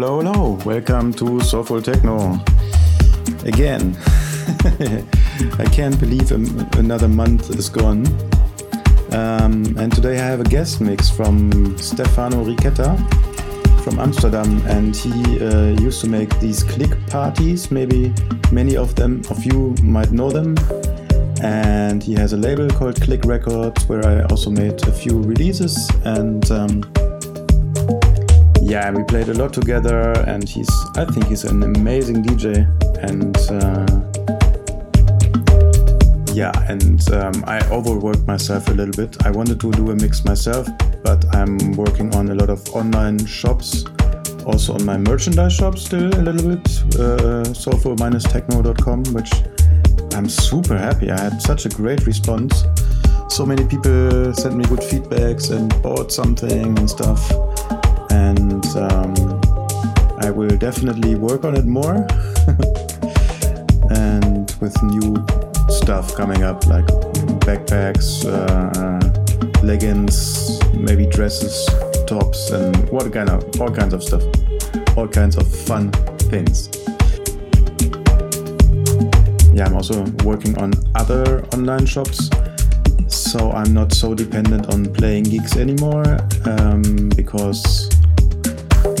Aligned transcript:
hello, 0.00 0.20
hello. 0.22 0.58
Welcome 0.64 1.12
to 1.14 1.40
Soulful 1.40 1.82
Techno. 1.82 2.38
Again. 3.44 3.96
I 5.58 5.64
can't 5.72 5.98
believe 5.98 6.30
another 6.30 7.08
month 7.08 7.50
is 7.50 7.68
gone. 7.68 8.06
Um, 9.10 9.76
and 9.76 9.92
today 9.92 10.20
I 10.20 10.24
have 10.24 10.38
a 10.38 10.44
guest 10.44 10.80
mix 10.80 11.10
from 11.10 11.76
Stefano 11.78 12.44
Richetta 12.44 12.96
from 13.82 13.98
Amsterdam, 13.98 14.62
and 14.68 14.94
he 14.94 15.44
uh, 15.44 15.80
used 15.80 16.00
to 16.02 16.08
make 16.08 16.30
these 16.38 16.62
click 16.62 16.94
parties. 17.08 17.72
Maybe 17.72 18.14
many 18.52 18.76
of 18.76 18.94
them 18.94 19.22
of 19.30 19.44
you 19.44 19.74
might 19.82 20.12
know 20.12 20.30
them. 20.30 20.54
And 21.42 22.04
he 22.04 22.14
has 22.14 22.32
a 22.32 22.36
label 22.36 22.68
called 22.68 23.00
Click 23.00 23.24
Records, 23.24 23.88
where 23.88 24.06
I 24.06 24.22
also 24.26 24.48
made 24.50 24.80
a 24.86 24.92
few 24.92 25.20
releases. 25.20 25.90
And 26.04 26.48
um, 26.52 26.82
yeah, 28.68 28.90
we 28.90 29.02
played 29.04 29.28
a 29.28 29.34
lot 29.34 29.52
together. 29.52 30.12
And 30.26 30.46
he's, 30.46 30.68
I 30.96 31.06
think, 31.06 31.26
he's 31.26 31.44
an 31.44 31.62
amazing 31.62 32.22
DJ. 32.22 32.68
And 33.02 33.36
uh, 33.50 34.08
yeah, 36.34 36.52
and 36.68 37.00
um, 37.12 37.42
I 37.46 37.58
overworked 37.70 38.26
myself 38.26 38.68
a 38.68 38.72
little 38.72 38.94
bit. 38.94 39.16
I 39.26 39.30
wanted 39.30 39.58
to 39.60 39.72
do 39.72 39.90
a 39.90 39.96
mix 39.96 40.24
myself, 40.24 40.68
but 41.02 41.24
I'm 41.34 41.72
working 41.72 42.14
on 42.14 42.28
a 42.28 42.34
lot 42.34 42.50
of 42.50 42.68
online 42.74 43.24
shops, 43.24 43.84
also 44.46 44.74
on 44.74 44.84
my 44.84 44.96
merchandise 44.98 45.54
shop 45.54 45.78
still 45.78 46.06
a 46.14 46.22
little 46.22 46.54
bit, 46.54 46.96
uh, 46.96 47.44
soulful-techno.com, 47.54 49.04
which 49.14 49.32
I'm 50.14 50.28
super 50.28 50.76
happy. 50.76 51.10
I 51.10 51.18
had 51.18 51.42
such 51.42 51.66
a 51.66 51.70
great 51.70 52.06
response. 52.06 52.64
So 53.28 53.44
many 53.44 53.64
people 53.64 54.32
sent 54.34 54.56
me 54.56 54.64
good 54.64 54.80
feedbacks 54.80 55.50
and 55.50 55.70
bought 55.82 56.12
something 56.12 56.78
and 56.78 56.88
stuff. 56.88 57.32
And 58.10 58.64
um, 58.76 59.14
I 60.20 60.30
will 60.30 60.56
definitely 60.56 61.14
work 61.14 61.44
on 61.44 61.56
it 61.56 61.64
more. 61.64 61.94
and 63.90 64.54
with 64.60 64.76
new 64.82 65.16
stuff 65.68 66.14
coming 66.14 66.42
up, 66.42 66.66
like 66.66 66.86
backpacks, 67.46 68.24
uh, 68.26 68.98
leggings, 69.62 70.60
maybe 70.74 71.06
dresses, 71.06 71.68
tops, 72.06 72.50
and 72.50 72.88
what 72.90 73.12
kind 73.12 73.30
of 73.30 73.60
all 73.60 73.70
kinds 73.70 73.94
of 73.94 74.02
stuff, 74.02 74.22
all 74.96 75.08
kinds 75.08 75.36
of 75.36 75.46
fun 75.46 75.90
things. 76.30 76.68
Yeah, 79.54 79.66
I'm 79.66 79.74
also 79.74 80.04
working 80.24 80.56
on 80.58 80.72
other 80.94 81.44
online 81.54 81.86
shops, 81.86 82.30
so 83.08 83.50
I'm 83.52 83.72
not 83.72 83.92
so 83.92 84.14
dependent 84.14 84.72
on 84.72 84.92
playing 84.92 85.24
gigs 85.24 85.56
anymore. 85.56 86.18
Um, 86.44 87.10
because 87.16 87.88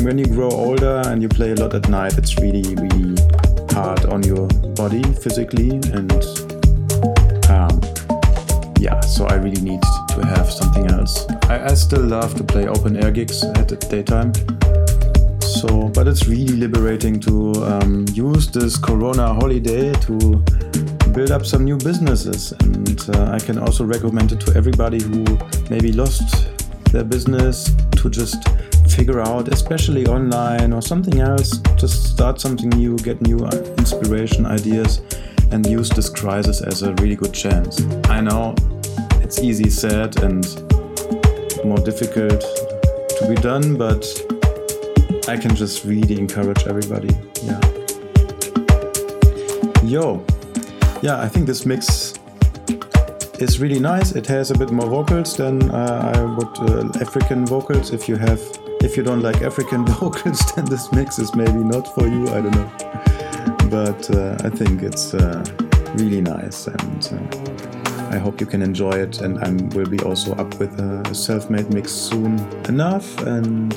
when 0.02 0.18
you 0.18 0.26
grow 0.26 0.50
older 0.50 1.02
and 1.06 1.22
you 1.22 1.28
play 1.28 1.52
a 1.52 1.54
lot 1.54 1.74
at 1.74 1.88
night, 1.88 2.16
it's 2.18 2.36
really, 2.38 2.74
really 2.74 3.16
hard 3.70 4.06
on 4.06 4.22
your 4.22 4.46
body 4.74 5.02
physically 5.14 5.80
and 5.92 6.12
yeah, 8.80 9.00
so 9.00 9.26
I 9.26 9.34
really 9.34 9.60
need 9.60 9.82
to 9.82 10.24
have 10.24 10.50
something 10.50 10.90
else. 10.90 11.26
I, 11.44 11.70
I 11.70 11.74
still 11.74 12.02
love 12.02 12.34
to 12.36 12.44
play 12.44 12.68
open 12.68 12.96
air 12.96 13.10
gigs 13.10 13.42
at 13.42 13.68
the 13.68 13.76
daytime. 13.76 14.32
So, 15.40 15.88
but 15.88 16.06
it's 16.06 16.28
really 16.28 16.56
liberating 16.56 17.18
to 17.20 17.52
um, 17.64 18.06
use 18.12 18.48
this 18.50 18.76
Corona 18.76 19.34
holiday 19.34 19.92
to 19.92 20.36
build 21.12 21.32
up 21.32 21.44
some 21.44 21.64
new 21.64 21.76
businesses. 21.76 22.52
And 22.60 23.00
uh, 23.16 23.32
I 23.32 23.40
can 23.40 23.58
also 23.58 23.84
recommend 23.84 24.32
it 24.32 24.40
to 24.40 24.54
everybody 24.56 25.02
who 25.02 25.24
maybe 25.68 25.92
lost 25.92 26.48
their 26.92 27.04
business 27.04 27.74
to 27.96 28.08
just 28.08 28.48
figure 28.98 29.20
out, 29.20 29.46
especially 29.54 30.06
online 30.06 30.72
or 30.72 30.82
something 30.82 31.20
else, 31.20 31.58
just 31.76 32.02
start 32.12 32.40
something 32.40 32.68
new, 32.70 32.96
get 32.98 33.22
new 33.22 33.38
inspiration, 33.78 34.44
ideas, 34.44 35.02
and 35.52 35.64
use 35.66 35.88
this 35.90 36.10
crisis 36.10 36.60
as 36.62 36.82
a 36.82 36.92
really 36.94 37.14
good 37.14 37.32
chance. 37.32 37.80
I 38.16 38.20
know 38.20 38.56
it's 39.22 39.38
easy 39.38 39.70
said 39.70 40.20
and 40.24 40.44
more 41.64 41.78
difficult 41.78 42.40
to 43.18 43.26
be 43.28 43.36
done, 43.36 43.76
but 43.76 44.02
I 45.28 45.36
can 45.36 45.54
just 45.54 45.84
really 45.84 46.18
encourage 46.18 46.66
everybody. 46.66 47.14
Yeah. 47.44 47.60
Yo. 49.84 50.24
Yeah, 51.02 51.22
I 51.22 51.28
think 51.28 51.46
this 51.46 51.64
mix 51.64 52.14
is 53.38 53.60
really 53.60 53.78
nice. 53.78 54.10
It 54.16 54.26
has 54.26 54.50
a 54.50 54.58
bit 54.58 54.72
more 54.72 54.88
vocals 54.88 55.36
than 55.36 55.70
uh, 55.70 56.12
I 56.14 56.20
would 56.36 56.54
uh, 56.68 57.00
African 57.00 57.46
vocals. 57.46 57.92
If 57.92 58.08
you 58.08 58.16
have, 58.16 58.40
if 58.82 58.96
you 58.96 59.02
don't 59.02 59.20
like 59.22 59.42
African 59.42 59.84
vocals, 60.00 60.40
then 60.52 60.64
this 60.66 60.90
mix 60.92 61.18
is 61.18 61.34
maybe 61.34 61.52
not 61.58 61.92
for 61.94 62.06
you. 62.06 62.28
I 62.28 62.40
don't 62.40 62.54
know, 62.54 62.70
but 63.70 64.10
uh, 64.14 64.36
I 64.44 64.50
think 64.50 64.82
it's 64.82 65.14
uh, 65.14 65.44
really 65.94 66.20
nice 66.20 66.66
and 66.66 67.10
uh, 67.12 67.58
I 68.10 68.16
hope 68.16 68.40
you 68.40 68.46
can 68.46 68.62
enjoy 68.62 68.92
it, 68.92 69.20
and 69.20 69.38
I 69.38 69.50
will 69.76 69.88
be 69.88 70.00
also 70.00 70.34
up 70.36 70.58
with 70.58 70.80
a 70.80 71.14
self 71.14 71.50
made 71.50 71.72
mix 71.72 71.92
soon 71.92 72.38
enough. 72.66 73.18
And 73.18 73.74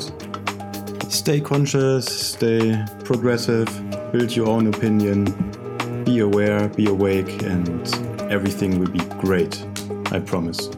stay 1.10 1.42
conscious, 1.42 2.06
stay 2.06 2.82
progressive, 3.04 3.68
build 4.14 4.34
your 4.34 4.48
own 4.48 4.68
opinion, 4.68 5.26
be 6.06 6.20
aware, 6.20 6.70
be 6.70 6.86
awake, 6.86 7.44
and 7.44 7.94
everything 8.32 8.80
will 8.80 8.90
be 8.90 9.04
great. 9.20 9.66
I 10.12 10.20
promise. 10.20 10.70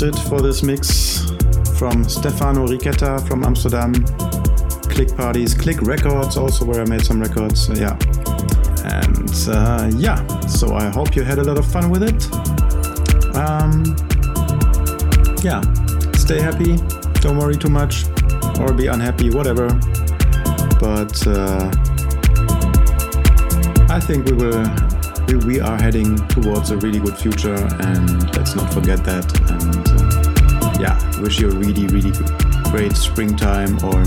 It 0.00 0.14
for 0.28 0.40
this 0.40 0.62
mix 0.62 1.28
from 1.76 2.04
Stefano 2.04 2.68
Richetta 2.68 3.26
from 3.26 3.42
Amsterdam. 3.42 3.92
Click 4.82 5.16
Parties, 5.16 5.54
Click 5.54 5.82
Records, 5.82 6.36
also 6.36 6.64
where 6.64 6.82
I 6.82 6.84
made 6.84 7.04
some 7.04 7.20
records. 7.20 7.68
Uh, 7.68 7.74
yeah. 7.74 7.96
And 8.84 9.48
uh, 9.48 9.90
yeah, 9.96 10.24
so 10.46 10.76
I 10.76 10.88
hope 10.88 11.16
you 11.16 11.24
had 11.24 11.38
a 11.38 11.42
lot 11.42 11.58
of 11.58 11.66
fun 11.66 11.90
with 11.90 12.04
it. 12.04 12.32
Um, 13.34 13.96
yeah, 15.42 15.62
stay 16.12 16.40
happy, 16.40 16.76
don't 17.20 17.36
worry 17.36 17.56
too 17.56 17.68
much, 17.68 18.04
or 18.60 18.72
be 18.72 18.86
unhappy, 18.86 19.30
whatever. 19.30 19.66
But 20.78 21.26
uh, 21.26 21.70
I 23.90 23.98
think 24.00 24.26
we 24.26 24.32
will 24.32 24.64
we 25.36 25.60
are 25.60 25.80
heading 25.80 26.16
towards 26.28 26.70
a 26.70 26.76
really 26.78 26.98
good 26.98 27.16
future, 27.16 27.54
and 27.54 28.36
let's 28.36 28.54
not 28.54 28.72
forget 28.72 29.04
that. 29.04 29.24
And 29.50 29.88
uh, 29.88 30.76
yeah, 30.80 31.20
wish 31.20 31.40
you 31.40 31.50
a 31.50 31.54
really, 31.54 31.86
really 31.86 32.12
great 32.70 32.96
springtime, 32.96 33.78
or 33.84 34.02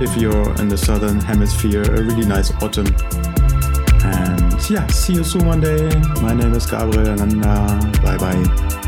if 0.00 0.16
you're 0.16 0.54
in 0.60 0.68
the 0.68 0.76
southern 0.76 1.20
hemisphere, 1.20 1.82
a 1.82 2.02
really 2.02 2.26
nice 2.26 2.52
autumn. 2.62 2.86
And 4.04 4.70
yeah, 4.70 4.86
see 4.88 5.14
you 5.14 5.24
soon 5.24 5.46
one 5.46 5.60
day. 5.60 5.88
My 6.20 6.34
name 6.34 6.52
is 6.52 6.66
Gabriel 6.66 7.08
Ananda. 7.08 8.00
Bye 8.02 8.16
bye. 8.18 8.82